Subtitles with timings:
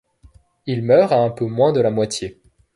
[0.65, 2.41] Il meurt à un peu moins de la moitié.